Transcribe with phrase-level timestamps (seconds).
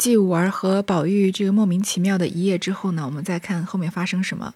[0.00, 4.54] 继五儿和宝玉这个莫名其妙的一夜之后呢，我们再看后面发生什么。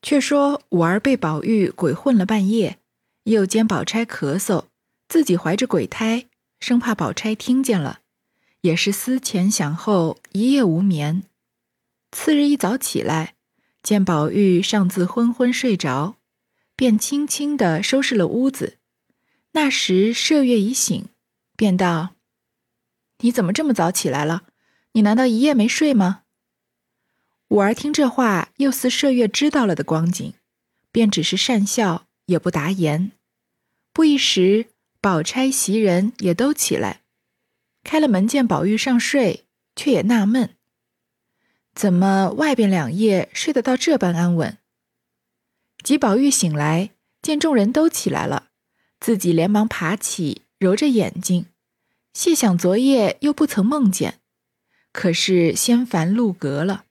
[0.00, 2.78] 却说五儿被宝玉鬼混了半夜，
[3.24, 4.64] 又见宝钗咳嗽，
[5.10, 6.24] 自己怀着鬼胎，
[6.58, 8.00] 生怕宝钗听见了，
[8.62, 11.24] 也是思前想后，一夜无眠。
[12.10, 13.34] 次日一早起来，
[13.82, 16.16] 见宝玉尚自昏昏睡着，
[16.74, 18.78] 便轻轻地收拾了屋子。
[19.52, 21.04] 那时麝月已醒，
[21.58, 22.14] 便道。
[23.20, 24.44] 你怎么这么早起来了？
[24.92, 26.22] 你难道一夜没睡吗？
[27.48, 30.34] 五儿听这话，又似麝月知道了的光景，
[30.92, 33.12] 便只是讪笑，也不答言。
[33.92, 34.66] 不一时，
[35.00, 37.02] 宝钗、袭人也都起来，
[37.82, 40.56] 开了门见宝玉上睡，却也纳闷：
[41.74, 44.58] 怎么外边两夜睡得到这般安稳？
[45.82, 48.50] 及宝玉醒来，见众人都起来了，
[48.98, 51.46] 自己连忙爬起，揉着眼睛。
[52.12, 54.20] 细想昨夜又不曾梦见，
[54.92, 56.84] 可是仙凡路隔了。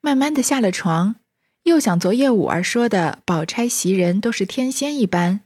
[0.00, 1.16] 慢慢的下了床，
[1.62, 5.42] 又想昨夜五儿说的宝钗袭人都是天仙一般，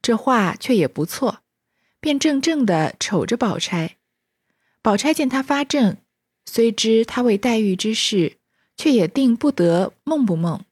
[0.00, 1.40] 这话却也不错，
[2.00, 3.96] 便怔怔的瞅着宝钗。
[4.80, 5.98] 宝钗见他发怔，
[6.46, 8.38] 虽知他为黛玉之事，
[8.76, 10.64] 却也定不得梦不梦，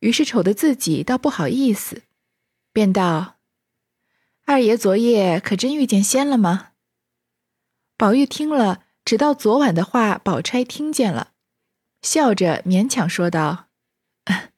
[0.00, 2.02] 于是瞅得自己倒不好意思，
[2.72, 3.36] 便道
[4.46, 6.67] ：“二爷昨夜可真遇见仙了吗？”
[7.98, 11.32] 宝玉听了，直到昨晚的话，宝钗听见了，
[12.00, 13.66] 笑着勉强说道：“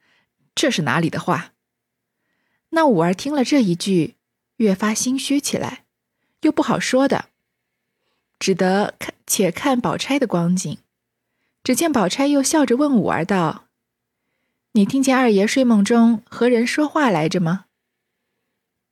[0.55, 1.55] 这是哪里的话？”
[2.69, 4.16] 那五儿听了这一句，
[4.56, 5.86] 越发心虚起来，
[6.42, 7.30] 又不好说的，
[8.38, 10.77] 只得看且看宝钗的光景。
[11.64, 13.69] 只见宝钗又笑着问五儿道
[14.72, 17.64] ：“你听见二爷睡梦中和人说话来着吗？”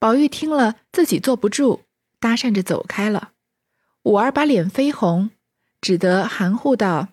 [0.01, 1.83] 宝玉听了，自己坐不住，
[2.19, 3.33] 搭讪着走开了。
[4.09, 5.29] 五儿把脸绯红，
[5.83, 7.09] 只得含糊道：“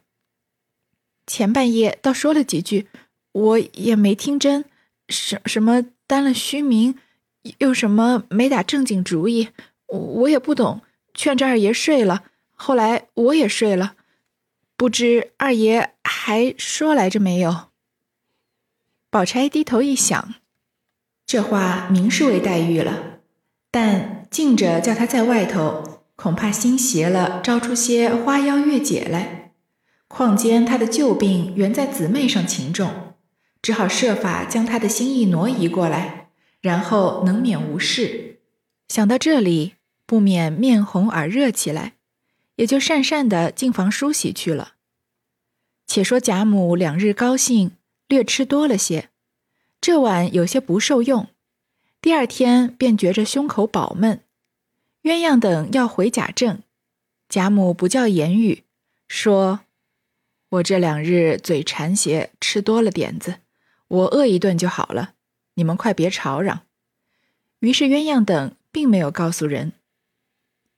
[1.27, 2.87] 前半夜倒说了几句，
[3.33, 4.63] 我也没听真。
[5.09, 6.97] 什什么担了虚名，
[7.57, 9.49] 又什么没打正经主意，
[9.87, 10.83] 我也不懂。
[11.13, 12.23] 劝着二爷睡了，
[12.55, 13.97] 后来我也睡了，
[14.77, 17.71] 不知二爷还说来着没有？”
[19.11, 20.35] 宝钗低头一想，
[21.25, 23.19] 这话明是为黛玉了，
[23.69, 26.04] 但静着叫他在外头。
[26.15, 29.53] 恐怕心邪了，招出些花妖月姐来。
[30.07, 33.15] 况兼他的旧病原在姊妹上情重，
[33.61, 36.29] 只好设法将他的心意挪移过来，
[36.61, 38.39] 然后能免无事。
[38.87, 39.73] 想到这里，
[40.05, 41.93] 不免面红耳热起来，
[42.55, 44.73] 也就讪讪的进房梳洗去了。
[45.87, 47.71] 且说贾母两日高兴，
[48.07, 49.09] 略吃多了些，
[49.81, 51.27] 这晚有些不受用，
[52.01, 54.21] 第二天便觉着胸口饱闷。
[55.05, 56.63] 鸳鸯等要回贾政，
[57.29, 58.63] 贾母不叫言语，
[59.07, 59.59] 说
[60.49, 63.35] ：“我这两日嘴馋些，吃多了点子，
[63.87, 65.13] 我饿一顿就好了。
[65.53, 66.61] 你们快别吵嚷。”
[67.61, 69.73] 于是鸳鸯等并没有告诉人。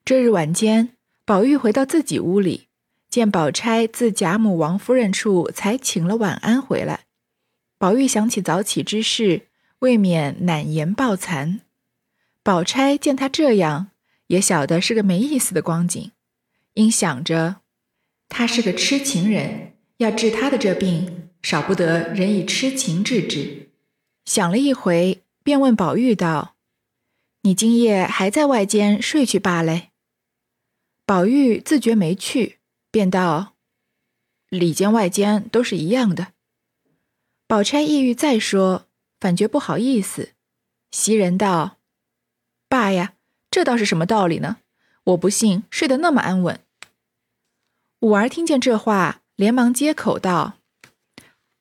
[0.04, 0.90] 这日晚间，
[1.24, 2.68] 宝玉回到自己屋里，
[3.10, 7.06] 见宝钗自贾母、王夫人处才请了晚安回来。
[7.78, 9.48] 宝玉想起早起之事，
[9.80, 11.62] 未免难言抱残。
[12.44, 13.92] 宝钗见他这样。
[14.28, 16.12] 也晓得是个没意思的光景，
[16.74, 17.62] 因想着
[18.30, 23.70] 他是个痴情人，要治他的这病，少不得人以痴情治之。
[24.26, 26.56] 想了一回，便问宝玉道
[27.44, 29.92] ：“你今夜还在外间睡去罢嘞？”
[31.06, 32.58] 宝玉自觉没趣，
[32.92, 33.56] 便道
[34.50, 36.34] ：“里间外间都是一样的。”
[37.48, 38.88] 宝钗意欲再说，
[39.22, 40.34] 反觉不好意思。
[40.92, 41.78] 袭人道
[42.68, 43.14] ：“罢呀。”
[43.50, 44.58] 这倒是什么道理呢？
[45.06, 46.60] 我不信睡得那么安稳。
[48.02, 50.58] 五儿听见这话，连忙接口道：“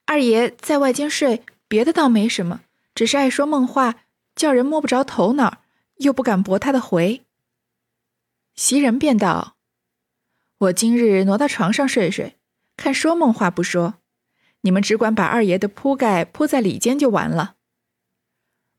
[0.05, 2.63] 二爷在外间睡，别的倒没什么，
[2.95, 4.03] 只是爱说梦话，
[4.35, 5.63] 叫人摸不着头脑，
[5.97, 7.23] 又不敢驳他的回。”
[8.57, 9.57] 袭人便道
[10.59, 12.37] ：“我今日挪到床上睡睡，
[12.77, 13.95] 看说梦话不说，
[14.63, 17.55] 你们只管把二爷的铺盖铺在里间就完了。”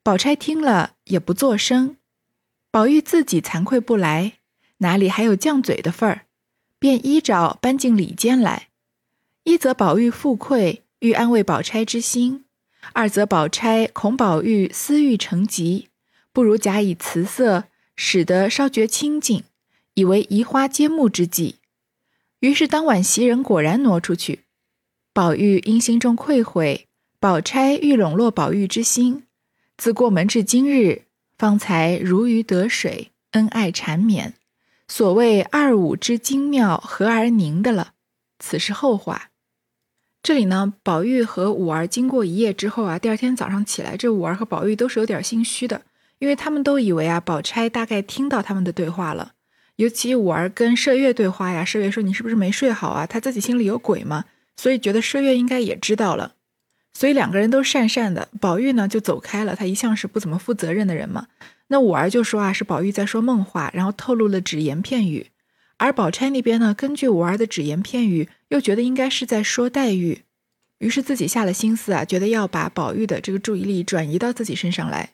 [0.03, 1.97] 宝钗听了也不作声。
[2.69, 4.33] 宝玉自己惭愧不来，
[4.79, 6.25] 哪里还有犟嘴的份儿？
[6.79, 8.67] 便依照搬进里间来。
[9.43, 12.43] 一则宝玉负愧，欲安慰宝钗之心；
[12.93, 15.87] 二则宝钗恐宝玉私欲成疾，
[16.31, 17.63] 不如假以辞色，
[17.95, 19.43] 使得稍觉清净，
[19.95, 21.55] 以为移花接木之计。
[22.41, 24.41] 于是当晚袭人果然挪出去。
[25.13, 26.87] 宝玉因心中愧悔，
[27.19, 29.23] 宝钗欲笼络宝玉之心，
[29.77, 31.06] 自过门至今日。
[31.37, 34.33] 方才如鱼得水，恩爱缠绵，
[34.87, 37.93] 所谓二五之精妙，合而凝的了。
[38.39, 39.29] 此是后话。
[40.23, 45.83] 这里呢，宝玉和五儿经过一夜之后啊，第二天早上起来，这五儿和宝玉都是有点心虚的，
[46.17, 49.33] 因为他们都以为啊，宝钗大概听到他们的对话了。
[49.75, 54.25] 尤其五儿跟麝月对话呀，麝月说：“你是不是没睡好啊？”他自己心里有鬼嘛，
[54.55, 56.33] 所以觉得麝月应该也知道了。
[56.97, 59.55] 所以两个人都讪讪的，宝玉呢就走开了。
[59.55, 61.27] 他一向是不怎么负责任的人嘛。
[61.67, 65.27] 那五儿就说啊，是宝玉在说梦话，然后透露了只言片语。
[65.77, 70.23] 而宝钗那边呢，根据五儿的只言片语，又觉得应该是在说黛玉，
[70.79, 75.11] 于是自己下了心思啊，觉得要把宝玉的这个注意力转移到自己身上来。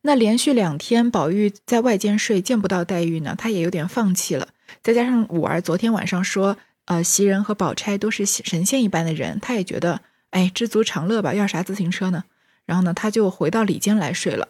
[0.00, 4.48] 那连续两天宝玉在外间睡，见不到黛玉呢，他也有点放弃了。
[4.82, 10.00] 再加上五儿昨天晚上说，呃，袭人和宝钗都是神仙一般的人，他也觉得。
[10.32, 12.24] 哎，知足常乐吧，要啥自行车呢？
[12.66, 14.48] 然后呢，他就回到里间来睡了。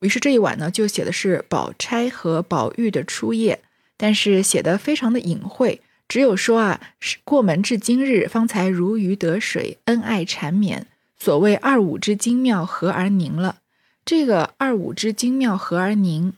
[0.00, 3.60] 于是这一晚呢，就写的是宝钗和宝玉的初夜，
[3.96, 10.86] 但是写的非常的隐晦，只有说啊，是过门至今日，方才如鱼得水，恩爱缠绵。
[11.16, 13.60] 所谓二五之精妙，合而凝了。
[14.04, 16.34] 这个二五之精妙，合而凝，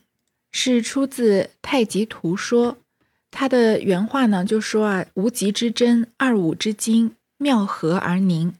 [0.51, 2.73] 是出自《太极图说》。
[3.29, 8.53] 他的原话呢，就说啊，无极之真，二五之精妙合而凝。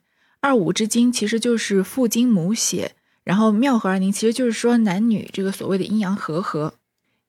[0.48, 2.96] 二五之精其实就是父精母血，
[3.26, 6.76] 然后妙合而凝，其实就是说男女这个所谓的阴阳和合，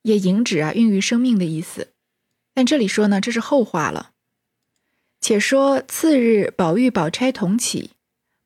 [0.03, 1.89] 也引指啊孕育生命的意思。
[2.53, 4.11] 但这里说呢，这是后话了。
[5.19, 7.89] 且说次日，宝玉、宝钗同起，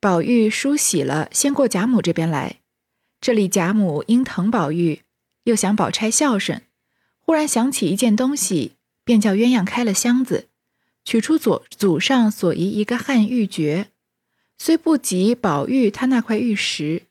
[0.00, 2.56] 宝玉梳洗了，先过贾母这边来。
[3.20, 5.02] 这里贾母因疼宝玉，
[5.44, 6.62] 又想宝钗孝顺，
[7.20, 8.72] 忽然想起一件东西，
[9.04, 10.48] 便叫鸳鸯开了箱子，
[11.04, 13.86] 取出左祖上所遗一个汉玉珏。
[14.56, 17.02] 虽不及宝玉他那块玉石，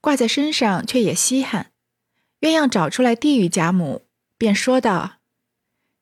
[0.00, 1.72] 挂在身上却也稀罕。
[2.40, 4.06] 鸳鸯找出来递与贾母，
[4.38, 5.18] 便说道：“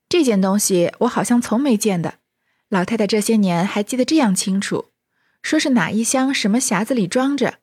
[0.08, 2.18] 这件东西我好像从没见的，
[2.68, 4.92] 老太太这些年还记得这样清楚。
[5.42, 7.58] 说是哪一箱什么匣子里装着，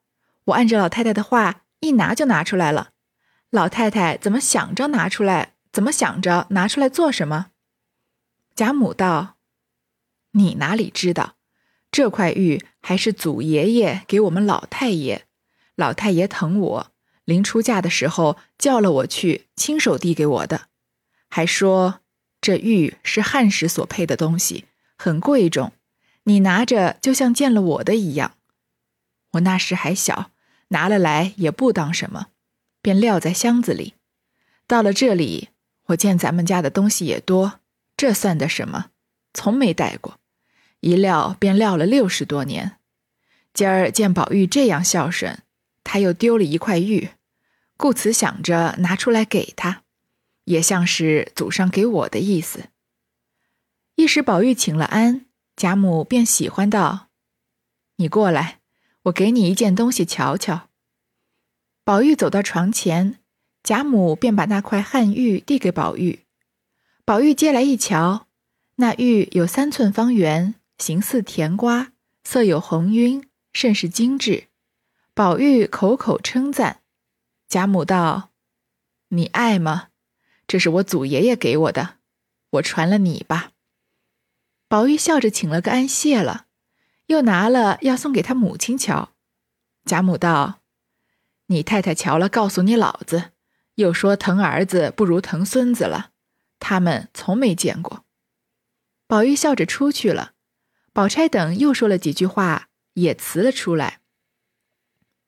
[0.46, 2.92] 我按着老太太的话一拿就拿出来了。
[3.50, 5.54] 老太太怎么想着拿出来？
[5.72, 7.52] 怎么想着拿出来做什么？”
[8.56, 9.36] 贾母道
[10.32, 11.36] ：“你哪里知道？”
[11.96, 15.24] 这块玉还是祖爷爷给我们老太爷，
[15.76, 16.92] 老太爷疼我，
[17.24, 20.68] 临出嫁的时候叫了我去，亲手递给我的，
[21.30, 22.02] 还说
[22.42, 24.66] 这玉是汉时所配的东西，
[24.98, 25.72] 很贵重，
[26.24, 28.36] 你拿着就像见了我的一样。
[29.32, 30.32] 我那时还小，
[30.72, 32.28] 拿了来也不当什么，
[32.82, 33.94] 便撂在箱子里。
[34.68, 35.48] 到了这里，
[35.86, 37.62] 我见咱们家的东西也多，
[37.96, 38.88] 这算得什么？
[39.34, 40.20] 从没带过。
[40.86, 42.78] 一撂便撂了六十多年，
[43.56, 45.40] 今儿见宝玉这样孝顺，
[45.84, 47.10] 他又丢了一块玉，
[47.76, 49.82] 故此想着拿出来给他，
[50.44, 52.66] 也像是祖上给我的意思。
[53.96, 57.08] 一时宝玉请了安，贾母便喜欢道
[57.98, 58.60] ：“你过来，
[59.06, 60.70] 我给你一件东西瞧瞧。”
[61.84, 63.18] 宝玉走到床前，
[63.64, 66.20] 贾母便把那块汉玉递给宝玉，
[67.04, 68.28] 宝玉接来一瞧，
[68.76, 70.54] 那玉有三寸方圆。
[70.78, 71.94] 形似甜瓜，
[72.24, 74.50] 色有红晕，甚是精致。
[75.14, 76.82] 宝玉口口称赞。
[77.48, 78.32] 贾母道
[79.10, 79.90] ：“你爱吗？
[80.48, 82.00] 这是我祖爷爷给我的，
[82.52, 83.52] 我传了你吧。”
[84.68, 86.48] 宝玉笑着请了个安，谢了，
[87.08, 89.14] 又拿了要送给他母亲瞧。
[89.86, 90.60] 贾母道
[91.48, 93.32] ：“你太太瞧了，告诉你老子，
[93.76, 96.12] 又说疼儿子不如疼孙子了，
[96.60, 98.04] 他们从没见过。”
[99.08, 100.34] 宝玉笑着出去了。
[100.96, 104.00] 宝钗等又说了几句话，也辞了出来。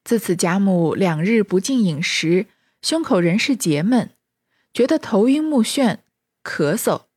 [0.05, 2.45] 自此贾母两日不进饮食，
[2.81, 4.11] 胸口仍是结闷，
[4.73, 5.97] 觉得头晕目眩，
[6.41, 7.07] 咳嗽。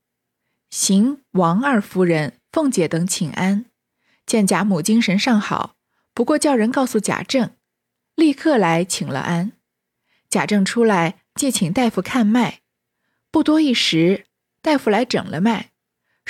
[0.68, 3.66] 行王二夫人、凤姐等请安，
[4.26, 5.76] 见贾母精神尚好，
[6.12, 7.52] 不过叫人告诉贾政，
[8.16, 9.52] 立刻来请了安。
[10.28, 12.62] 贾政出来，借请大夫看脉，
[13.30, 14.26] 不多一时，
[14.60, 15.70] 大夫来诊了脉。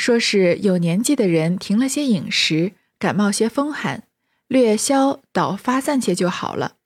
[0.00, 4.04] 说是有年纪的人停了些饮食，感冒些风寒，
[4.48, 6.76] 略消倒发散些就好了。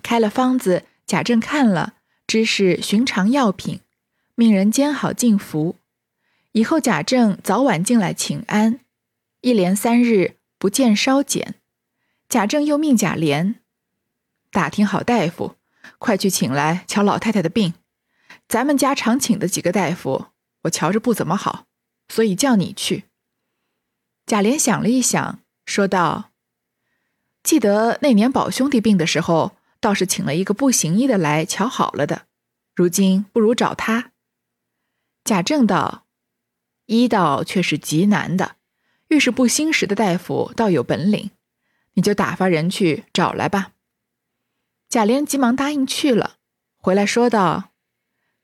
[0.00, 3.80] 开了方子，贾政看了，知是寻常药品，
[4.36, 5.74] 命人煎好进服。
[6.52, 8.78] 以后贾政早晚进来请安，
[9.40, 11.56] 一连三日不见稍减。
[12.28, 13.56] 贾政又命贾琏
[14.52, 15.56] 打听好大夫，
[15.98, 17.74] 快去请来瞧老太太的病。
[18.46, 20.26] 咱们家常请的几个大夫，
[20.62, 21.65] 我瞧着不怎么好。
[22.08, 23.04] 所以叫你去。
[24.26, 26.32] 贾琏想了一想，说道
[27.42, 32.26] ：“记得那年宝兄弟病的时候，倒是请了一个不行医的来瞧好了的。
[32.74, 34.12] 如今不如找他。”
[35.24, 36.06] 贾政道
[36.86, 38.56] ：“医道却是极难的，
[39.08, 41.30] 遇是不兴时的大夫，倒有本领，
[41.94, 43.72] 你就打发人去找来吧。”
[44.88, 46.36] 贾琏急忙答应去了，
[46.78, 47.70] 回来说道：“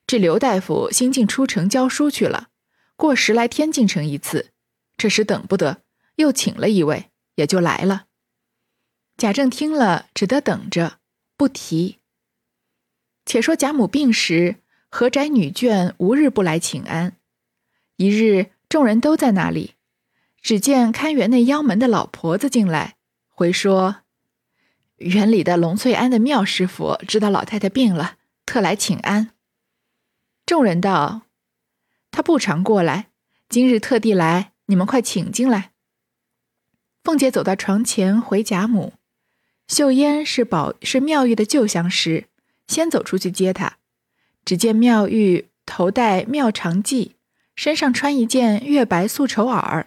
[0.06, 2.48] 这刘大夫新进出城教书去了，
[2.96, 4.50] 过十来天进城一次，
[4.96, 5.82] 这时等不得，
[6.16, 8.06] 又请了一位，也就来了。”
[9.18, 10.98] 贾政听了，只得等着，
[11.36, 11.98] 不提。
[13.24, 14.56] 且说贾母病时，
[14.88, 17.16] 何宅女眷无日不来请安。
[17.96, 19.74] 一日，众人都在那里，
[20.40, 22.96] 只见看园内腰门的老婆子进来，
[23.28, 23.96] 回说。
[24.96, 29.30] 园里的龙翠庵的妙师傅知道老太太病了，特来请安。
[30.46, 31.22] 众人道
[32.12, 33.08] ：“他不常过来，
[33.48, 35.72] 今日特地来，你们快请进来。”
[37.02, 38.92] 凤姐走到床前回贾母，
[39.66, 42.26] 秀烟是宝是妙玉的旧相识，
[42.68, 43.78] 先走出去接她。
[44.44, 47.12] 只见妙玉头戴妙长髻，
[47.56, 49.86] 身上穿一件月白素绸袄，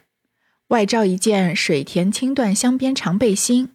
[0.67, 3.72] 外罩一件水田青缎镶边长背心。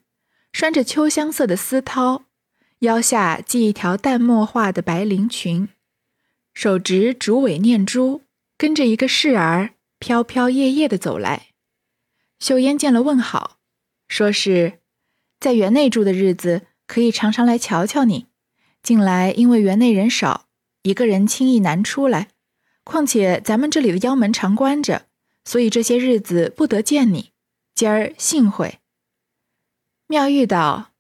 [0.53, 2.23] 拴着秋香色的丝绦，
[2.81, 5.69] 腰下系一条淡墨画的白绫裙，
[6.53, 8.23] 手执竹尾念珠，
[8.61, 11.47] 跟着一个侍儿飘飘曳曳的走来。
[12.39, 13.57] 秀烟见了问好，
[14.07, 14.81] 说是
[15.39, 18.27] 在园内住的日子，可以常常来瞧瞧你。
[18.83, 20.47] 近来因为园内人少，
[20.83, 22.29] 一个人轻易难出来，
[22.85, 25.07] 况且咱们这里的腰门常关着，
[25.43, 27.31] 所以这些日子不得见你。
[27.75, 28.81] 今儿幸会。
[30.07, 30.91] 妙玉道：“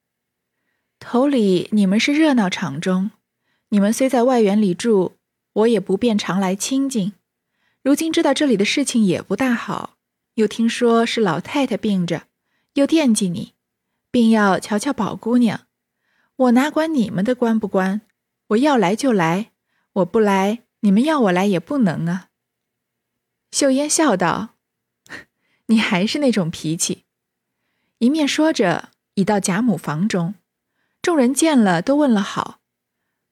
[0.98, 3.10] 头里你们是热闹场中，
[3.68, 5.16] 你们虽在外园里住，
[5.52, 7.12] 我也不便常来亲近。
[7.82, 9.96] 如今知道这里的事情也不大好，
[10.34, 12.24] 又听说是老太太病着，
[12.74, 13.54] 又惦记你，
[14.10, 15.66] 并要瞧瞧宝姑娘。
[16.36, 18.02] 我哪管你们的关不关？
[18.48, 19.52] 我要来就来，
[19.92, 22.28] 我不来，你们要我来也不能啊。”
[23.52, 24.56] 秀烟笑道
[25.66, 27.04] ：“你还是那种脾气。”
[27.98, 28.90] 一面说着。
[29.14, 30.36] 已到贾母房中，
[31.02, 32.60] 众人见了都问了好。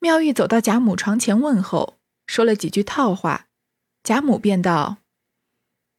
[0.00, 3.47] 妙玉走到贾母床前问候，说了几句套话。
[4.08, 4.96] 贾母便道：“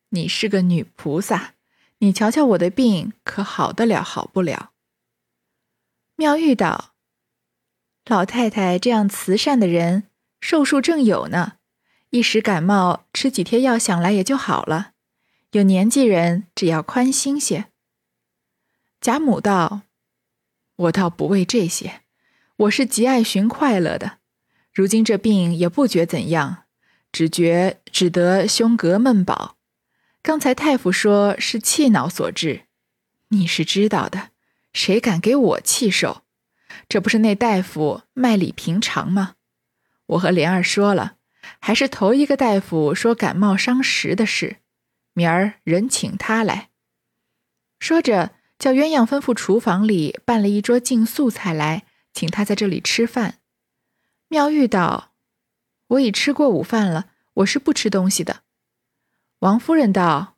[0.09, 1.53] 你是个女菩萨，
[1.99, 4.71] 你瞧瞧我的病，可好得了好不了？”
[6.17, 6.95] 妙玉道
[8.09, 10.07] ：“老太太这样慈善的人，
[10.41, 11.57] 寿数正有呢，
[12.09, 14.93] 一时感冒，吃几贴药想来也就好了。
[15.51, 17.67] 有年纪人，只要宽心些。”
[18.99, 19.83] 贾母道
[20.77, 22.01] ：“我倒不为这些，
[22.55, 24.17] 我是极爱寻快乐的。
[24.73, 26.63] 如今这病也不觉怎样，
[27.11, 29.57] 只觉只得胸膈闷饱。
[30.21, 32.63] 刚才太傅说是气恼所致，
[33.29, 34.29] 你是知道的，
[34.73, 36.23] 谁敢给我气受？
[36.87, 39.35] 这不是那大夫卖礼平常吗？
[40.07, 41.17] 我和莲儿说了，
[41.59, 44.57] 还是头一个大夫说感冒伤食的事，
[45.13, 46.69] 明儿人请他来。”
[47.79, 48.31] 说着。
[48.59, 53.35] 叫鸳鸯吩咐厨房里办了一桌净素菜来，请他在这里吃饭。
[54.27, 55.08] 妙玉道
[55.89, 58.41] ：“我已吃过午饭了，我是不吃东西的。”
[59.39, 60.37] 王夫人道：“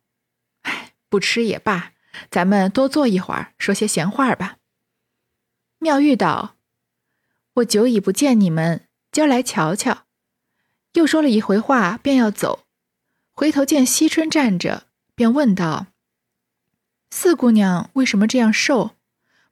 [0.62, 1.92] 哎，不吃也罢，
[2.30, 4.58] 咱们多坐一会儿，说些闲话吧。”
[5.80, 6.56] 妙玉道
[7.54, 10.06] ：“我久已不见你们，今儿来瞧瞧。”
[10.94, 12.66] 又说了一回话，便要走，
[13.32, 15.86] 回头见惜春站着，便问道。
[17.10, 18.96] 四姑娘为什么这样瘦？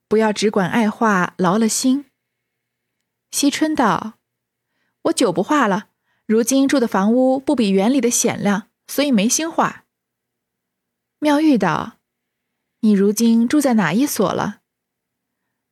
[0.09, 2.07] 不要只管爱画，劳了心。
[3.30, 4.14] 惜春道
[5.04, 5.89] ：“我久不画了，
[6.30, 9.84] 如今住的房屋不比园里的显亮，所以没心画。”
[11.18, 11.99] 妙玉道
[12.82, 14.60] ：“你如今住在哪一所了？”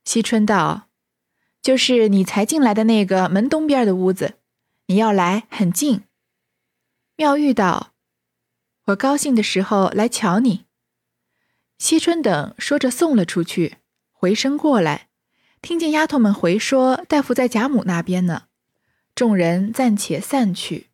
[0.03, 0.89] 惜春道
[1.63, 4.33] ：“就是你才进来的那个门东边的屋子，
[4.87, 6.01] 你要来很近。”
[7.15, 7.93] 妙玉道
[8.87, 10.65] ：“我高兴的时候来瞧你。”
[11.79, 13.77] 惜春等说着送了出去，
[14.11, 15.07] 回身过来，
[15.61, 18.48] 听见丫头们回说大夫在贾母那边呢。
[19.19, 20.85] 众人暂且散去。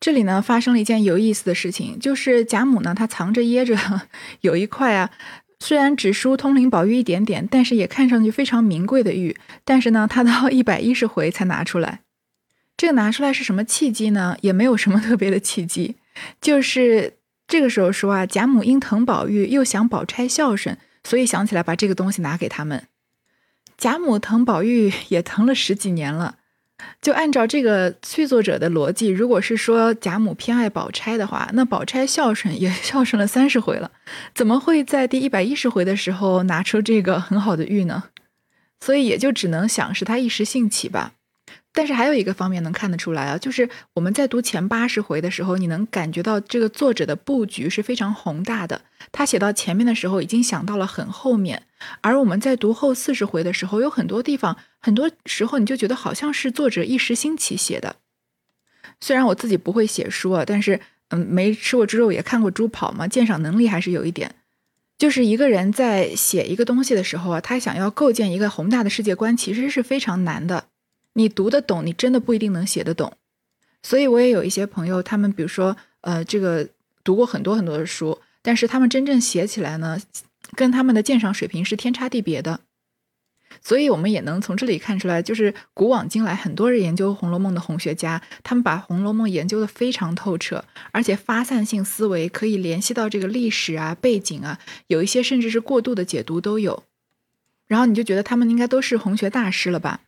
[0.00, 3.76] 这里呢发生了一件有意思的事情，就是贾母呢她藏着掖着
[4.40, 5.10] 有一块啊，
[5.60, 12.00] 虽然只输通灵宝玉一点点，但是也看上去非常名贵的玉，但是呢她到 一百一十回才拿出来。
[12.78, 14.38] 这个拿出来是什么契机呢？
[14.40, 15.96] 也没有什么特别的契机，
[16.40, 17.18] 就是。
[17.48, 22.88] 这个时候说啊，贾母因疼宝玉，又想宝钗孝顺，所以想起来把这个东西拿给他们。
[23.78, 26.38] 贾母疼宝玉也疼了十几年了，
[27.00, 33.90] 就按照这个续作者的逻辑，如果是说贾母偏爱宝钗的话，那宝钗孝顺也 孝顺了三十回了，
[34.34, 38.04] 怎么会在第一百一十回的时候拿出这个很好的玉呢？
[38.80, 41.12] 所以也就只能想是他一时兴起吧。
[41.76, 48.80] 但是还有一个方面能看得出来啊，就是我们在读前八十回的时候，你能感觉到这个作者的布局是非常宏大的。
[49.12, 51.64] 他写到前面的时候，已经想到了很后面，
[52.00, 57.96] 而我们在读后四十回的时候，有很多地方，很多时候你就觉得好像是作者一时兴起写的。
[59.02, 64.34] 虽然我自己不会写书啊，但是嗯，没吃过猪肉也看过猪跑嘛，鉴赏能力还是有一点。
[64.96, 70.68] 就是一个人在写一个东西的时候啊，他想要构建一个宏大的世界观，其实是非常难的。
[71.16, 73.14] 你读得懂，你真的不一定能写得懂。
[73.82, 76.68] 所以我也有一些朋友，他们比如说，呃，这个
[77.02, 79.98] 读过很多很多的书，但是他们真正写起来呢，
[80.54, 82.60] 跟他们的鉴赏水平是天差地别的。
[83.62, 94.58] 所以我们也能从这里看出来，就是古往今来，很多人研究《红楼梦》的红学家，他们把《红楼梦》研究的非常透彻，而且发散性思维可以联系到这个历史啊、背景啊，
[94.88, 96.84] 有一些甚至是过度的解读都有。
[97.66, 100.02] 然后你就觉得他们应该都是红学大师了吧？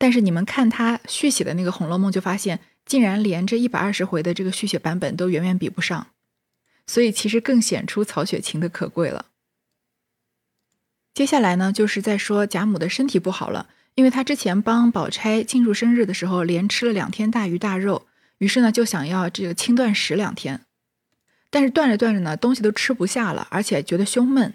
[0.00, 6.06] 但是你们看他续写的那个《红楼梦》，就发现竟然连这一百二十回的这个续写版本都远远比不上，
[6.86, 9.26] 所以其实更显出曹雪芹的可贵了。
[11.12, 18.06] 接下来呢，就是在说贾母的身体不好了，因为她之前帮宝钗庆祝生日的时候，连吃了两天大鱼大肉，
[18.38, 20.62] 于是呢就想要这个轻断食两天，
[21.50, 24.54] 但是断着断着呢，东西都吃不下了，而且觉得胸闷，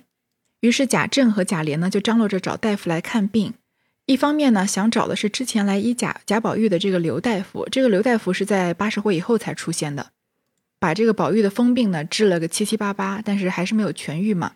[0.61, 3.53] 于是贾政和贾琏呢就张罗着找大夫来看病。
[4.05, 10.11] 一方面呢，想找的是之前来医贾贾宝玉的这个刘大夫，这个刘大夫是在八十回以后才出现的，
[10.79, 14.53] 把这个宝玉的疯病呢治了个七七八八，但是还是没有痊愈嘛。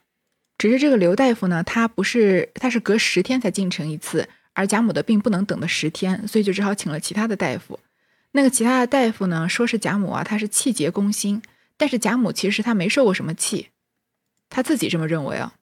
[0.59, 7.79] 只是这个刘大夫呢，他不是他是隔十天才进城一次，而贾母的病不能等的十天，所以就只好请了其他的大夫。
[8.33, 11.41] 那个其他的大夫呢，说是贾母啊，她是气结攻心，
[11.75, 13.69] 但是贾母其实她没受过什么气，
[14.47, 15.55] 她自己这么认为啊。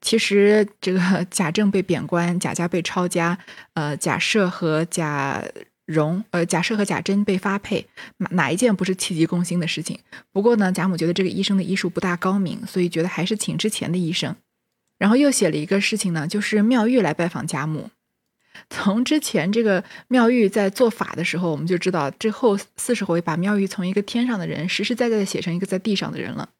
[0.00, 3.38] 其实这个 贾政被贬官，贾家被抄家，
[3.74, 5.42] 呃，贾赦和贾
[5.86, 7.86] 蓉，呃，贾赦和贾珍被发配，
[8.18, 9.98] 哪哪一件不是气急攻心的事情？
[10.32, 14.34] 不过呢，贾母觉得这个医生的医术不大高明，所以觉得还是请之前的医生。
[14.98, 17.90] 然后又写了一个事情呢，就是妙玉来拜访贾母。
[18.68, 26.50] 从之前这个妙玉在做法的时候，我们就知道，之后四十回把妙玉从一个天上的人实实在在的写成一个在地上的人了。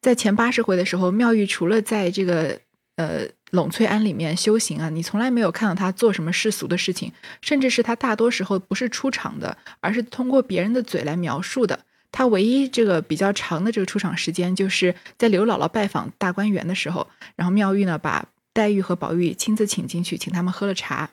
[0.00, 2.60] 在前八十回的时候，妙玉除了在这个
[2.96, 11.78] 呃，冷翠庵里面修行啊，你从来没有看到他做什么世俗的事情，甚至是他大多时候不是出场的，而是通过别人的嘴来描述的。
[12.10, 21.10] 他唯一这个比较长的这个出场时间，就是在刘姥姥拜访大观园的时候，然后妙玉呢把黛玉和宝玉亲自请进去，请他们喝了茶。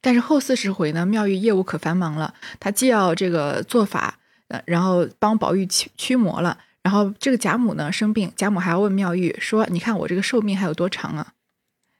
[0.00, 6.58] 但是后四十回呢，妙玉业务可繁忙了，她既要这个做法，呃，然后帮宝玉驱驱魔了。
[6.84, 11.32] 然后这个贾母呢生病，贾母还要问妙玉说：“你看我这个寿命还有多长啊？”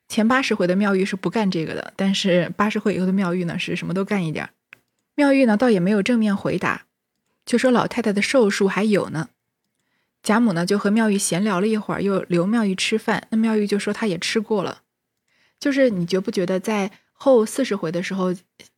[0.09, 4.51] 前八十回的妙玉是不干这个的，但是八十回以后的妙玉呢是什么都干一点。
[5.15, 6.83] 妙玉呢倒也没有正面回答，
[7.47, 9.31] 就说老太太的寿数还有呢。
[10.23, 13.27] 贾母呢就和妙玉闲聊了一会儿，又留妙玉吃饭。
[13.31, 14.83] 那妙玉就说她也吃过了。
[15.59, 18.35] 就是你觉不觉得在后四十回的时候？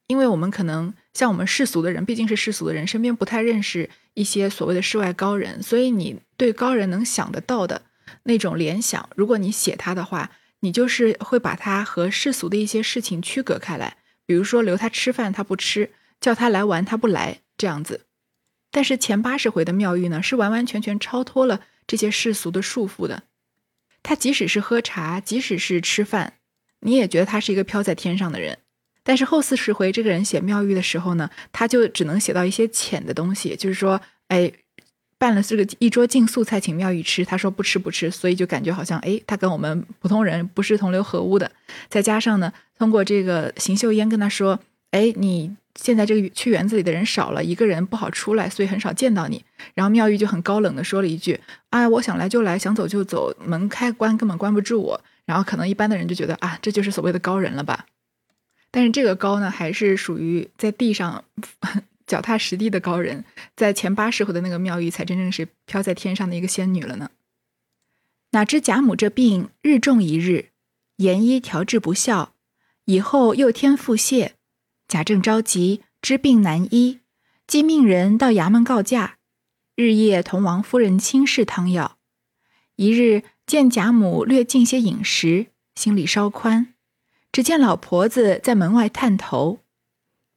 [0.06, 7.82] 因为我们可能像我们世俗的人，毕竟是世俗的人，身边不太认识一些所谓的世外高人，所以你对高人能想得到的
[8.22, 13.96] 那种联想，如果你写他的话，你就是会把他和世俗的一些事情区隔开来。
[14.24, 15.90] 比如说留他吃饭他不吃，
[16.20, 18.06] 叫他来玩他不来这样子。
[18.70, 23.22] 但是前八十回的妙玉呢，是完完全全超脱了这些世俗的束缚的。
[24.02, 26.34] 他即使是喝茶，即使是吃饭，
[26.80, 28.58] 你也觉得他是一个飘在天上的人。
[29.06, 34.50] 但是后四十回这个人写妙玉的时候呢，他就只能写到一些浅的东西，就是说，哎，
[35.16, 41.48] 办了这个一桌净素菜请妙玉吃，他说不吃不吃，所以就感觉好像，哎，他跟我们普通人不是同流合污的。
[41.88, 44.58] 再加上呢，通过这个邢岫烟跟他说，
[44.90, 49.44] 哎，你现在这个去园子里的人少了，一个人不好出来，所以很少见到你。
[49.74, 51.38] 然后妙玉就很高冷的说了一句，
[51.70, 55.00] 啊，我想来就来，想走就走，门开关根本关不住我。
[55.24, 57.86] 然后可能一般的人就觉得啊，这就是所谓的高人了吧。
[58.76, 61.24] 但是这个高呢，还是属于在地上
[62.06, 63.24] 脚踏实地的高人，
[63.56, 67.10] 在前八十回的那个妙玉，才真正是飘在天上的一个仙女了呢。
[68.32, 70.50] 哪知贾母这病日重一日，
[70.96, 72.34] 研医调治不效，
[72.84, 74.32] 以后又添腹泻，
[74.86, 77.00] 贾政着急，知病难医，
[77.46, 79.16] 即命人到衙门告假，
[79.74, 81.96] 日夜同王夫人亲试汤药。
[82.74, 86.74] 一日见贾母略进些饮食，心里稍宽。
[87.36, 89.58] 只见老婆子在门外探头，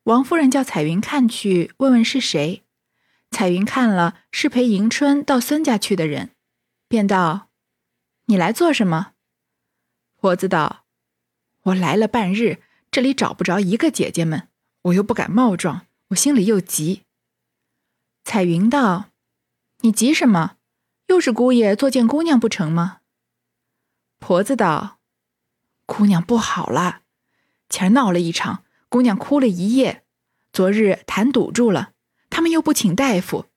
[0.03, 2.65] 王夫人叫彩云看去，问问是谁。
[3.31, 6.31] 彩云看了，是陪迎春到孙家去的人，
[6.89, 7.47] 便道
[8.27, 9.13] ：“你来做什么？”
[10.19, 10.83] 婆子道
[11.63, 14.49] ：“我来了半日，这里找不着一个姐姐们，
[14.81, 17.03] 我又不敢冒撞，我心里又急。”
[18.25, 19.11] 彩云道
[19.83, 20.57] ：“你急什么？
[21.07, 22.99] 又是姑爷作践姑娘不成吗？”
[24.19, 24.97] 婆子道
[25.89, 27.01] ：“姑娘不好了，
[27.67, 30.05] 前儿闹了一场，姑娘哭了一夜。
[30.53, 31.93] 昨日痰堵住了，
[32.29, 33.47] 他们又不请大夫，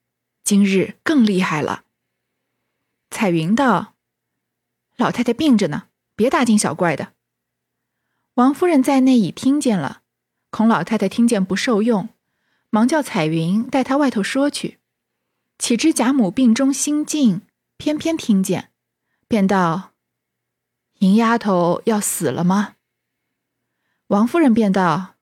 [0.42, 1.84] 今日更厉害了。”
[3.10, 3.94] 彩云道
[4.96, 7.12] ：“老太太病着呢，别大惊小怪的。”
[8.34, 10.00] 王夫人在内已听见了，
[10.50, 12.08] 孔老太太听见不受用。
[12.70, 14.78] 忙叫彩云带她外头说去，
[15.58, 17.42] 岂知贾母病中心静，
[17.76, 18.70] 偏偏听见，
[19.28, 19.91] 便道
[21.02, 22.76] ：“银丫头要死了吗？”
[24.06, 25.16] 王夫人便道：“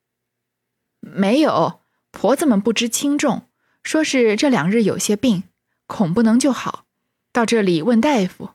[1.01, 3.49] 没有，婆子们不知轻重，
[3.83, 5.45] 说是这两日有些病，
[5.87, 6.85] 恐不能就好，
[7.33, 8.51] 到这里问大夫。”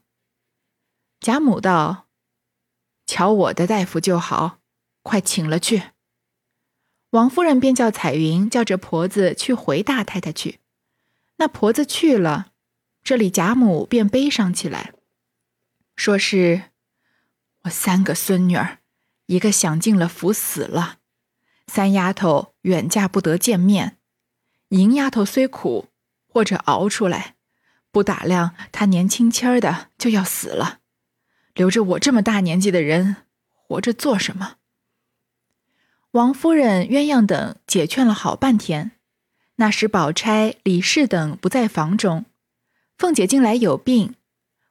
[1.19, 2.05] 贾母道
[3.07, 4.59] ：“瞧我的大夫就好，
[5.01, 5.81] 快请了去。”
[7.11, 10.59] 王夫人便叫彩云叫着婆子去回大太太去。
[11.38, 12.51] 那婆子去了，
[13.01, 14.93] 这里贾母便悲伤起来，
[15.95, 16.71] 说是
[17.65, 18.80] 我三个孙女儿，
[19.25, 20.97] 一个享尽了福死了，
[21.65, 23.97] 三丫头远嫁不得见面，
[24.69, 25.88] 银丫头虽苦，
[26.28, 27.36] 或者熬出来，
[27.91, 30.80] 不打量她年轻轻儿的就要死了，
[31.56, 33.15] 留着我这么大年纪的人
[33.49, 34.58] 活着做什么？
[36.12, 38.91] 王夫人、鸳鸯等解劝了好半天，
[39.56, 42.25] 那时宝钗、李氏等不在房中，
[42.95, 44.13] 凤姐近来有病，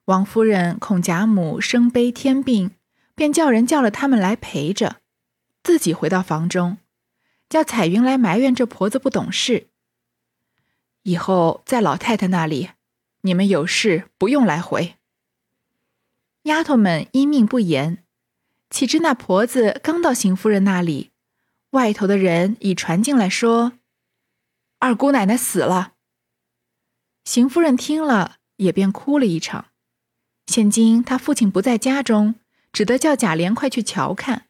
[0.05, 2.71] 王夫人恐贾母生悲添病，
[3.15, 5.01] 便叫人叫了他们来陪着，
[5.63, 6.79] 自己回到房中，
[7.49, 9.69] 叫彩云来埋怨这婆子不懂事。
[11.03, 12.71] 以后在老太太那里，
[13.21, 14.97] 你们有事不用来回。
[16.45, 18.05] 丫头们因命不言，
[18.71, 21.11] 岂知那婆子刚到邢夫人那里。
[21.71, 23.73] 外头的人已传进来说，
[24.79, 25.95] 二姑奶奶死了。
[27.25, 29.67] 邢夫人听了，也便哭了一场。
[30.47, 32.35] 现今她父亲不在家中，
[32.75, 34.47] 只得叫贾琏快去瞧看。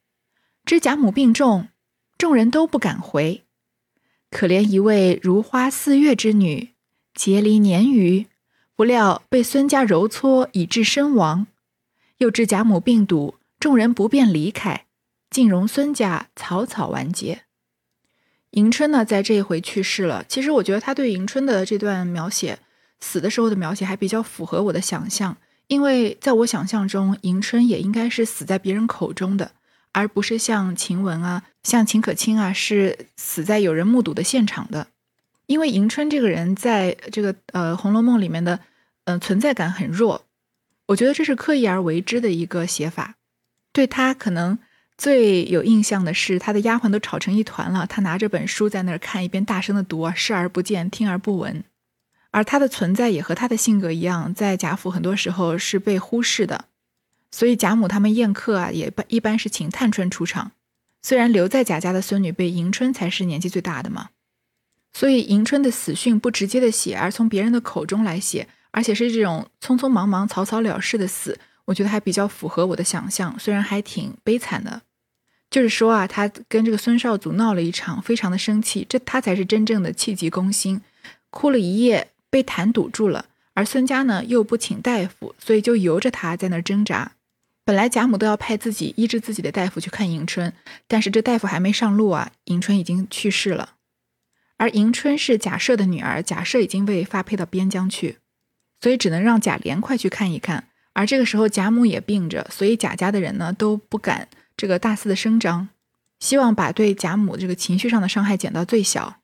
[0.64, 1.68] 知贾母病重，
[2.18, 3.44] 众人都不敢回。
[4.30, 6.70] 可怜一位如花似月之女，
[7.14, 8.26] 结离年余，
[8.74, 11.46] 不料被孙家揉搓，以致身亡。
[12.18, 14.87] 又知贾母病笃，众人不便离开。
[15.30, 17.42] 竟容孙家草草完结。
[18.52, 20.24] 迎春呢，在这一回去世了。
[20.28, 22.60] 其实我觉得他对迎春的这段描写，
[23.00, 29.53] 死的时候的描写还比较符合我的想象，因为在我想象中，迎春也应该是死在别人口中的，
[29.92, 34.88] 而不是像晴雯啊、像秦可卿啊，是死在有人目睹的现场的。
[35.46, 38.61] 因为迎春这个人在这个呃《红楼梦》里面的，
[39.05, 40.24] 嗯，存在感很弱，
[40.87, 43.16] 我觉得这是刻意而为之的一个写法，
[43.72, 44.59] 对他可能。
[44.96, 51.64] 最有印象的是，他的丫鬟都吵成一团了，他拿着本书在那儿看，一边大声的读啊，视而不见，听而不闻。
[52.35, 56.64] 而他的存在也和他的性格一样，在贾府很多时候是被忽视的。
[57.31, 60.51] 所以贾母他们宴客啊，也一般是请探春出场。
[61.01, 64.09] 虽然留在贾家的孙女辈迎春才是年纪最大的嘛，
[64.92, 71.38] 所以迎春的死讯不直接的写，而从别人的口中来写，而且是这种匆匆忙忙、草草了事的死。
[71.66, 74.83] 我觉得还比较符合我的想象，虽然还挺悲惨的。
[75.51, 80.81] 就是说啊，他跟这个孙少祖闹了一场，非常的生气，这他才是真正的气急攻心，
[81.31, 83.27] 哭了一夜，被痰堵住了。
[83.53, 87.12] 而孙家呢又不请大夫，所以就由着他在那儿挣扎。
[87.64, 90.53] 本来贾母都要派自己医治自己的大夫去看迎春，
[90.88, 93.75] 但是这大夫还没上路啊，迎春已经去世了。
[94.57, 98.18] 而迎春是贾赦的女儿，贾赦已经被发配到边疆去，
[98.81, 100.64] 所以只能让贾琏快去看一看。
[100.92, 105.68] 而这个时候，贾母也病着，所以贾家的人呢都不敢这个大肆的声张，
[106.18, 109.20] 希望把对贾母这个情绪上的伤害减到最小。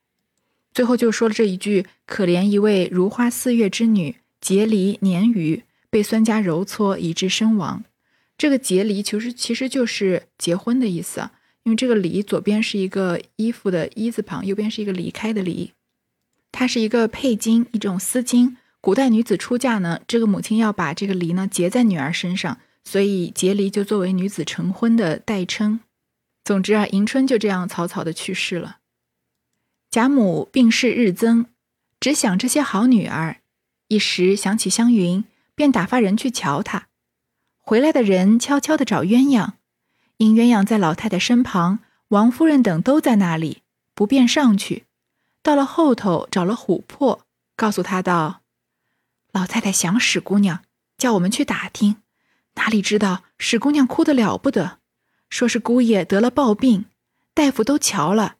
[0.73, 7.85] 最后就说了这一句：“可怜一位如花似月之女，结离年余，被孙家揉搓，以致身亡。”
[8.39, 11.33] 这个“结离”其实其实就是结婚的意思啊，
[11.65, 15.73] 因为这个“离”左边是一个衣服的“衣”字旁，右边是一个离开的“离”，
[16.53, 18.57] 它是一个佩金，一种丝巾。
[18.81, 25.81] 古代女子出嫁呢，这个母亲要把这个离呢结在女儿身上，所以结离就作为女子成婚的代称。
[26.43, 28.79] 总之啊，迎春就这样草草的去世了。
[29.91, 31.47] 贾母病势日增，
[31.99, 33.39] 只想这些好女儿，
[33.89, 35.25] 一时想起湘云，
[35.57, 36.87] 便打发人去瞧她。
[37.59, 39.55] 回来的人悄悄的找鸳鸯，
[40.19, 43.63] 因鸳鸯在老太太身旁，王夫人等都在那里，
[43.95, 44.85] 不便上去。
[45.43, 47.23] 到了后头，找了琥珀，
[47.57, 48.43] 告诉他道。
[49.33, 50.63] 老太太想史姑娘，
[50.99, 51.97] 叫我们去打听，
[52.55, 54.79] 哪里知道史姑娘哭得了不得，
[55.29, 56.85] 说是姑爷得了暴病，
[57.35, 58.37] 大夫都瞧了，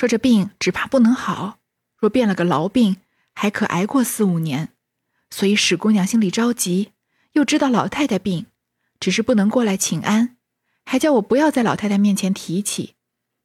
[0.00, 1.58] 说这病只怕不能好，
[1.98, 3.02] 若变了个痨病，
[3.34, 4.70] 还可挨过四五年。
[5.28, 6.92] 所以史姑娘心里着急，
[7.32, 8.46] 又知道老太太病，
[8.98, 10.38] 只是不能过来请安，
[10.86, 12.94] 还叫我不要在老太太面前提起。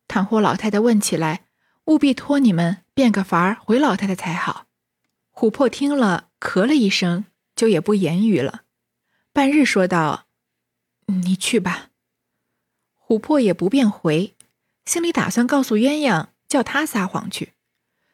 [0.07, 1.43] 倘或老太太问起来，
[1.87, 4.67] 务必托你们变个法儿回老太太才好。
[5.33, 8.61] 琥珀听了，咳了一声，就也不言语了。
[9.33, 10.27] 半日说道
[11.07, 11.89] ：“你去吧。”
[13.05, 14.33] 琥珀也不便回，
[14.85, 17.53] 心里打算告诉鸳鸯，叫他撒谎去。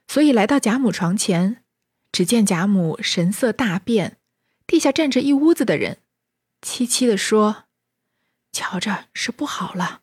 [0.08, 1.64] 所以来到贾母床前，
[2.12, 4.18] 只见贾母神色大变，
[4.68, 6.00] 地下站着一屋子的人，
[6.62, 7.66] 凄凄的说
[8.52, 10.02] ：“瞧着是不好了。”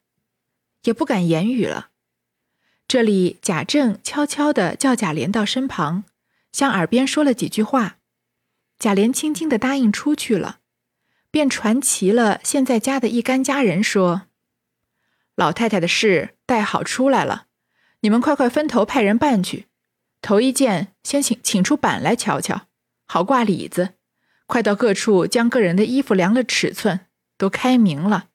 [0.84, 1.90] 也不敢言语了。
[2.86, 6.04] 这里贾政悄悄地叫贾琏到身旁，
[6.52, 7.98] 向耳边说了几句话。
[8.78, 10.60] 贾琏轻轻地答应出去了，
[11.30, 14.28] 便传齐了现在家的一干家人说
[15.36, 17.47] ：“老太太的事带好出来了，
[18.00, 19.66] 你们快快分头派人办去。
[20.20, 22.66] 头一件先请请出板来瞧瞧，
[23.06, 23.94] 好挂里子。
[24.46, 27.06] 快到各处将个人的衣服量了尺寸，
[27.36, 28.28] 都开明了，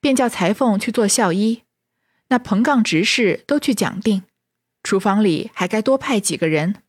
[0.00, 1.62] 便叫裁缝去做孝衣。”
[2.30, 4.24] 那彭杠执事都去讲定，
[4.82, 6.82] 厨房里还该多派几个人。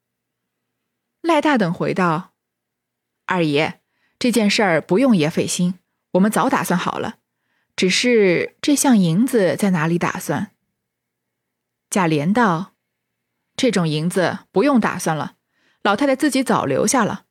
[1.21, 2.33] 赖大等回道
[3.25, 3.79] ：“二爷，
[4.17, 5.75] 这件事儿不用爷费心，
[6.11, 7.17] 我们早打算好了，
[7.75, 10.51] 只是这项银子在哪里打算？”
[11.89, 12.73] 贾琏道
[13.57, 15.35] ：“这种银子不用打算了，
[15.81, 17.25] 老太太自己早留下了。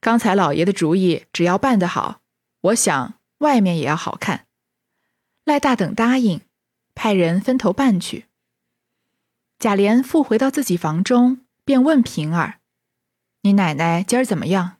[0.00, 2.20] 刚才老爷的主意，只要办得好，
[2.60, 4.46] 我想外面也要好看。”
[5.44, 6.40] 赖大等答应。
[6.92, 8.26] 派人分头办去。
[9.58, 12.60] 贾琏复回到自己房中，便问平儿
[13.40, 14.78] ：“你奶奶今儿怎么样？”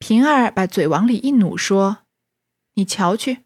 [0.00, 1.98] 平儿把嘴往里一努，说
[2.74, 3.44] ：“你瞧去。”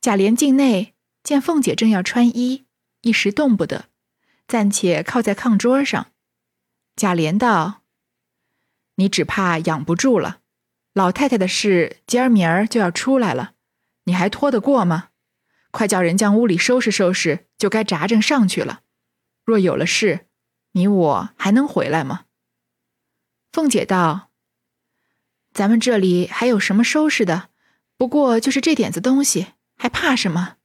[0.00, 2.66] 贾琏进内，见凤姐正要穿衣，
[3.02, 3.86] 一时动不得，
[4.46, 6.12] 暂且靠在炕桌上。
[6.96, 7.82] 贾琏道
[8.96, 10.40] ：“你只怕养不住了，
[10.92, 13.54] 老太太的事今儿明儿就要出来了，
[14.04, 15.08] 你还拖得过吗？”
[15.72, 18.80] 快叫人将屋里收拾收拾，就该扎正上去了。
[19.44, 20.26] 若有了事，
[20.72, 22.24] 你我还能回来吗？
[23.52, 24.30] 凤姐道
[25.54, 27.50] ：“咱们这里还有什么收拾的？
[27.96, 30.56] 不过就是这点子东西，还怕什么？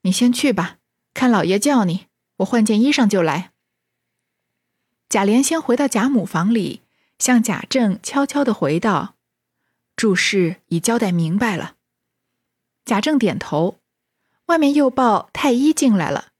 [0.00, 0.79] 你先去吧，
[1.14, 3.52] 看老爷叫你，我换件衣裳就来。”
[5.08, 6.82] 贾琏先回到贾母房里，
[7.18, 9.16] 向贾政悄悄的回道
[9.96, 11.76] ：“诸事已交代明白了。”
[12.86, 13.78] 贾政点头。
[14.46, 16.32] 外面又报太医进来了，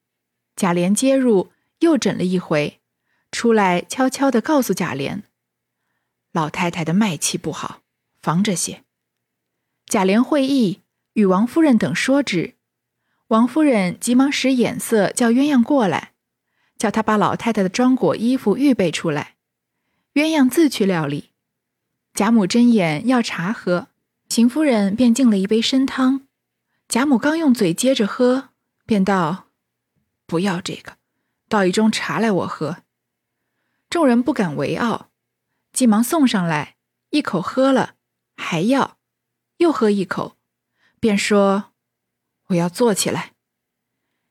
[0.57, 2.81] 贾琏接入，又诊了一回，
[3.31, 5.23] 出来悄悄地告诉贾琏
[6.33, 7.83] ：“老太太的脉气不好，
[8.21, 8.83] 防着些。”
[9.87, 10.81] 贾琏会意，
[11.13, 12.57] 与王夫人等说之。
[13.31, 16.15] 王夫人急忙使眼色叫鸳鸯过来，
[16.77, 19.37] 叫他把老太太的装裹衣服预备出来。
[20.15, 21.31] 鸳鸯自去料理。
[22.13, 23.87] 贾母睁眼要茶喝，
[24.29, 26.27] 邢夫人便敬了一杯参汤。
[26.89, 28.49] 贾母刚用嘴接着喝，
[28.85, 29.45] 便道
[30.27, 30.97] ：“不要这个，
[31.49, 32.79] 倒一盅茶来我喝。”
[33.89, 35.11] 众人不敢为傲，
[35.73, 36.75] 急忙送上来，
[37.11, 37.95] 一口喝了，
[38.35, 38.97] 还要，
[39.59, 40.37] 又喝一口，
[40.99, 41.67] 便说
[42.51, 43.33] ：“我要坐起来。”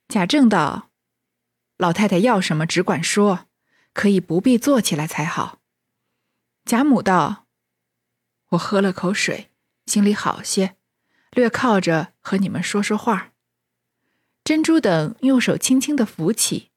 [0.08, 0.92] 贾政道
[1.76, 3.48] ：“老太太要什么，只管说，
[3.94, 5.60] 可以不必坐起来才好。”
[6.64, 7.48] 贾母道
[8.52, 9.50] ：“我喝了口水，
[9.86, 10.76] 心里好些。”
[11.32, 13.34] 略靠着和你们说说话。
[14.44, 16.72] 珍珠等用手轻轻的扶起，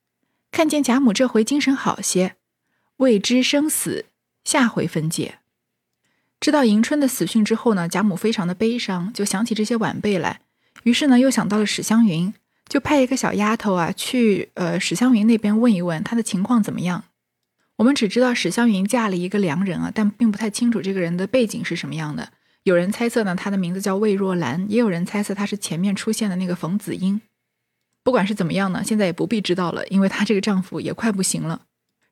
[0.50, 2.36] 看见贾母这回精神好些，
[2.96, 4.04] 未知生死，
[4.44, 5.38] 下回分解。
[6.38, 10.41] 知道迎春的死讯之后呢，贾母非常的悲伤，就想起这些晚辈来，
[10.84, 12.32] 于是呢又想到了史湘云，
[12.68, 17.04] 就派一个小丫头啊去呃史湘云那边问一问她的情况怎么样。
[17.76, 22.28] 我们只知道史湘云嫁了一个良人啊，但并不太清楚这个人的背景是什么样的。
[22.64, 27.20] 有人猜测呢，他的名字叫魏若兰，也有人猜测他是前面出现的那个冯子英。
[28.04, 31.62] 不管是怎么样呢，现在也不必知道了，因为她这个丈夫也快不行了，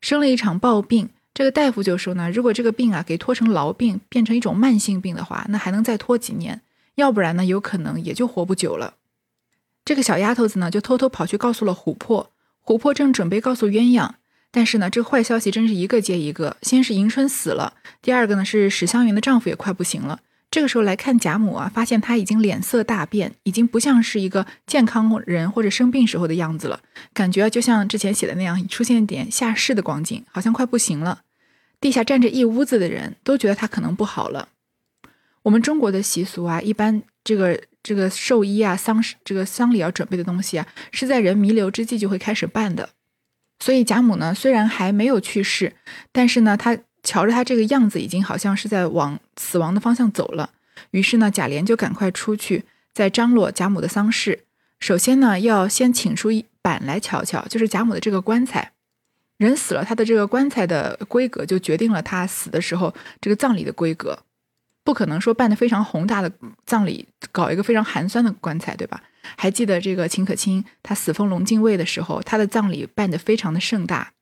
[0.00, 1.10] 生了一场暴病。
[1.32, 6.60] 这个大夫就说呢，如果这个病啊给拖成痨病，变成一种慢性病的话，那还能再拖几年，
[7.00, 8.94] 要不然呢，有可能也就活不久了。
[9.84, 12.30] 这个小丫头子呢，就偷偷跑去告诉了琥珀，
[12.64, 14.10] 琥珀正准备告诉鸳鸯。
[14.52, 16.56] 但是呢，这个坏消息真是一个接一个。
[16.62, 20.20] 先是迎春死了，第二个呢是史湘云的丈夫也快不行了。
[20.50, 26.80] 这个时候来看贾母啊，发现她已经脸色大变，已经不像是一个健康人或者生病时候的样子了，
[27.14, 31.20] 感觉就像之前写的那样，出现点下世的光景，好像快不行了。
[31.80, 34.48] 地下站着一屋子的人都觉得她可能不好了。
[35.42, 42.90] 我们中国的习俗啊，一般这个这个寿衣啊、丧事这个丧礼要准备的东西啊，是在人弥留之际就会开始办的。
[43.58, 45.74] 所以贾母呢，虽然还没有去世，
[46.12, 50.50] 但是呢，她瞧着她这个样子，已经好像是在往死亡的方向走了。
[50.92, 54.44] 于是呢，贾琏就赶快出去，在张罗贾母的丧事。
[54.78, 58.72] 首先呢，要先请出一板来瞧瞧，就是贾母的这个棺材。
[59.36, 64.18] 人死了，他的这个棺材的规格就决定了他死的时候这个葬礼的规格。
[64.84, 66.32] 不可能说办的非常宏大的
[66.64, 69.02] 葬礼，搞一个非常寒酸的棺材，对吧？
[69.36, 74.12] 还记得这个秦可卿她死封龙禁尉的时候，她的葬礼办得非常的盛大。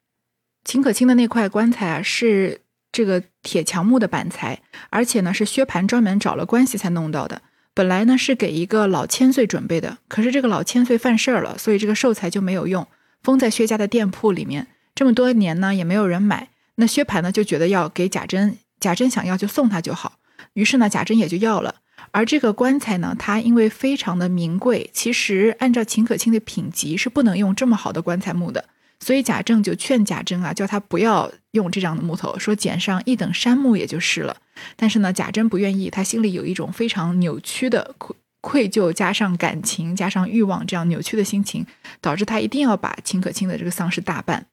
[0.64, 7.42] 秦可卿的那块棺材啊，是这个铁墙木的板材，而且呢是薛蟠专门找了关系才弄到的。
[7.72, 12.86] 本来呢是给一个老千岁准备的，可是这个老千岁犯事儿了，所以这个寿材就没有用，
[13.22, 14.66] 封在薛家的店铺里面。
[14.96, 20.17] 这么多年呢也没有人买，那薛蟠呢就觉得要给贾珍，贾珍想要就送他就好，
[20.54, 21.74] 于是呢贾珍也就要了。
[22.10, 28.64] 而这个棺材呢，它因为非常的名贵，其实按照秦可卿的品级是不能用这么好的棺材木的，
[29.00, 34.36] 所以贾政就劝贾珍啊，叫他不要用这样的木头，说捡上一等杉木也就是了。
[34.76, 41.66] 但是呢，贾珍不愿意，他心里有一种非常扭曲的愧愧疚，加上感情，加上欲望，这样扭曲的心情，
[42.00, 44.46] 导致他一定要把秦可卿的这个丧事大办。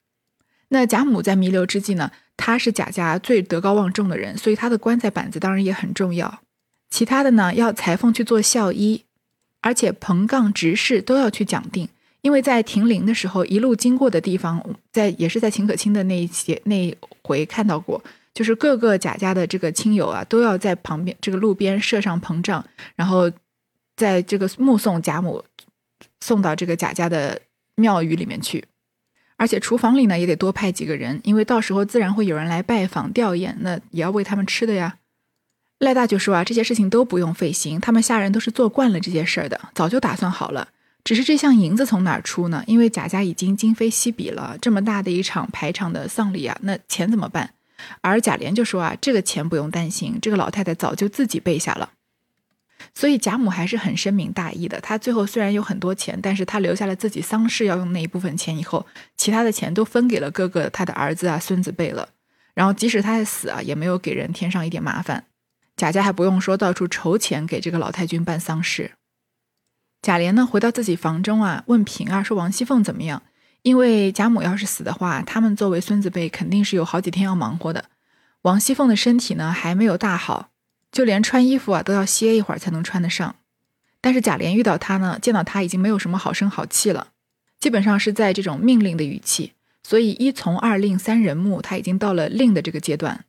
[0.69, 6.41] 那贾母在弥留之际呢，她是贾家最德高望重的人，所以他的棺材板子当然也很重要。
[6.89, 9.04] 其他的呢，要裁缝去做孝衣，
[9.62, 11.89] 而且棚杠执事都要去讲定，
[12.21, 18.01] 因为在停灵的时候，一路经过的地方，在也是在秦可卿的那一节那一回看到过，
[18.34, 22.63] 就是各个贾家的这个亲友啊，都要在旁边这个路边设上棚帐，
[22.95, 23.32] 然后
[23.95, 25.43] 在这个目送贾母
[26.21, 27.41] 送到这个贾家的
[27.75, 28.63] 庙宇里面去，
[29.37, 34.97] 而且厨房里呢也得多派几个人，因为到时候自然会有人来拜访吊唁，那也要喂他们吃的呀。
[35.79, 40.69] 赖大就说啊，这些事情都不用费心，他们下人都是做惯了这些事儿的，早就打算好了。
[41.03, 42.63] 只是这项银子从哪儿出呢？
[42.65, 47.51] 因为贾家已经今非昔比了，这么大的一场排场的丧礼啊，那钱怎么办？
[48.01, 51.91] 而贾琏就说啊，这个钱不用担心，这个老太太早就自己备下了。
[52.93, 54.79] 所以贾母还是很深明大义的。
[54.81, 58.85] 她最后虽然有很多钱，但是她留下了自己丧事要用那一部分钱，以后
[59.17, 62.09] 其他的钱都分给了哥哥、他的儿子啊、孙子辈了。
[62.53, 65.25] 然后即使他的死啊，也没有给人添上一点麻烦。
[65.75, 68.91] 贾家还不用说到处筹钱给这个老太君办丧事。
[70.01, 73.23] 贾琏呢，回到自己房中啊，问平儿说：“王熙凤怎么样？
[73.63, 77.85] 因为贾母要是死的话，他们作为孙子辈，肯定是有好几天要忙活的。
[78.43, 80.51] 王熙凤的身体呢，还没有大好，
[80.95, 83.36] 就连穿衣服啊，都要歇一会儿才能穿得上。
[83.99, 87.10] 但是贾琏遇到他呢，见到他已经没有什么好声好气了，
[87.60, 89.51] 基本上是在这种命令的语气。
[89.84, 93.25] 所以一从二令三人木，他已经到了令的这个阶段。”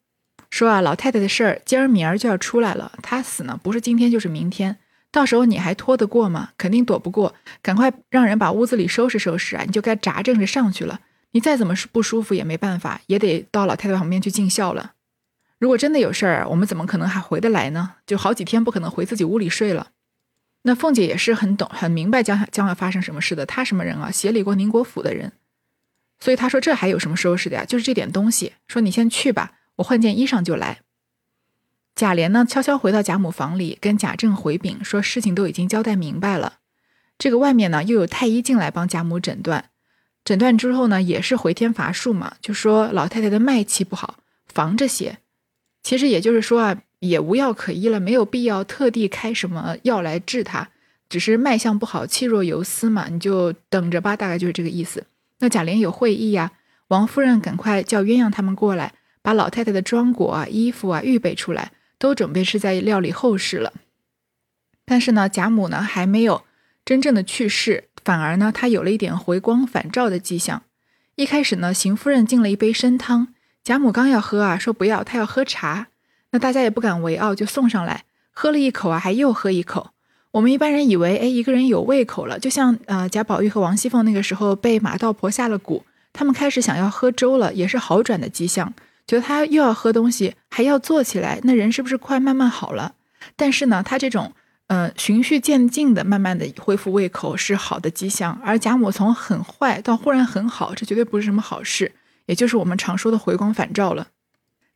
[0.49, 2.93] 说啊，老太太的事儿今儿明儿就要出来了。
[3.03, 4.79] 她死呢，不是今天就是明天。
[5.11, 6.51] 到时候你还拖得过吗？
[6.57, 7.35] 肯定躲不过。
[7.61, 9.65] 赶快让人把屋子里收拾收拾啊！
[9.67, 11.01] 你就该扎正着上去了。
[11.33, 14.93] 你再怎么不舒服也没办法，也得到老太太旁边去尽孝了。
[15.59, 17.95] 如果真的有事儿，我们怎么可能还回得来呢？
[18.07, 19.89] 就好几天不可能回自己屋里睡了。
[20.63, 23.47] 那凤姐也是很懂、很明白将将要发生什么事的。
[23.47, 24.11] 她什么人啊？
[24.11, 25.33] 协理过宁国府的人。
[26.19, 27.65] 所以她说这还有什么收拾的呀？
[27.65, 28.55] 就是这点东西。
[28.67, 29.53] 说你先去吧。
[29.77, 30.81] 我换件衣裳就来。
[31.95, 36.59] 贾琏呢，悄悄回到贾母房里，跟贾政回禀说，事情都已经交代明白了。
[37.17, 39.71] 这个外面呢，又有太医进来帮贾母诊断，
[40.23, 44.17] 诊断之后呢，也是回天乏术嘛，就说老太太的脉气不好，
[44.47, 45.19] 防着些。
[45.87, 50.67] 其实也就是说啊，也无药可医了，没有必要特地开什么药来治她，
[51.09, 55.05] 只是脉象不好，气若游丝嘛，你就等着吧，大概就是这个意思。
[55.39, 56.51] 那贾琏有会意呀，
[56.89, 58.95] 王夫人赶快叫鸳鸯他们过来。
[59.23, 63.73] 把老太太的装果啊、衣服啊预备出来，都准备是在料理后事了。
[64.85, 66.43] 但是呢，贾母呢还没有
[66.85, 70.65] 真正的去世，反而呢，她有了一点回光返照的迹象。
[71.15, 73.35] 一开始呢，邢夫人进了一杯参汤，
[73.67, 75.89] 贾母刚要喝啊，说不要，她要喝茶。
[76.31, 79.91] 那大家也不敢为傲，就送上来，喝了一口啊，还又喝一口。
[80.31, 88.73] 我们一般人以为，哎，一个人有胃口了，就像呃贾宝玉和王熙凤那个时候被马道婆下了蛊，他们开始想要喝粥了，也是好转的迹象。
[89.05, 92.95] 觉得他又要喝东西，还要坐起来，那人是不是快慢慢好了？
[93.35, 94.33] 但是呢，他这种
[94.69, 101.91] 呃循序渐进的慢慢的恢复胃口是好的迹象，而贾母从很坏到忽然很好，这绝对不是什么好事，
[102.27, 104.09] 也就是我们常说的回光返照了。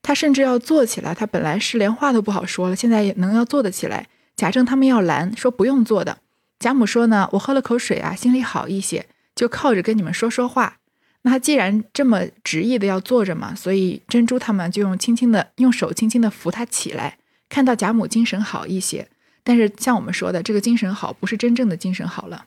[0.02, 4.08] 他甚至要坐起来，他本来是连话都不好说了，现在也能要坐得起来。
[4.34, 6.18] 贾政他们要拦，说不用坐的。
[6.58, 10.78] 贾母说呢，我喝了口水啊，心里好一些，就靠着跟你们说说话。
[11.22, 17.18] 那他既然这么执意的要坐着嘛，所以珍珠他们就用轻轻的用手轻轻的扶他起来，
[17.50, 19.08] 看到贾母精神好一些。
[19.44, 22.46] 但是像我们说的，这个精神好不是真正的精神好了。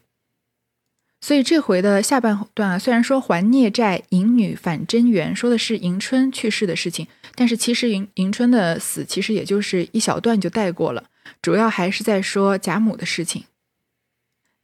[1.23, 11.05] 所以这回的下半段啊，虽然说还孽债、迎女反贞元，说的是迎春去世的事情，但是其实迎迎春的死其实也就是一小段就带过了，
[11.41, 13.45] 主要还是在说贾母的事情。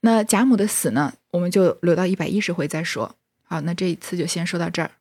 [0.02, 3.16] 那贾母的死呢，我们就留到一百一十回再说。
[3.44, 4.92] 好，那这一次就先说到这儿。